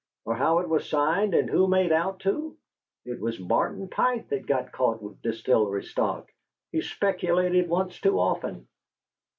Or 0.25 0.33
how 0.35 0.57
it 0.57 0.67
was 0.67 0.89
signed 0.89 1.35
and 1.35 1.47
who 1.47 1.67
made 1.67 1.91
out 1.91 2.21
to? 2.21 2.57
It 3.05 3.19
was 3.21 3.39
Martin 3.39 3.87
Pike 3.87 4.29
that 4.29 4.47
got 4.47 4.71
caught 4.71 4.99
with 4.99 5.21
distillery 5.21 5.83
stock. 5.83 6.27
He 6.71 6.81
speculated 6.81 7.69
once 7.69 8.01
too 8.01 8.19
often!" 8.19 8.67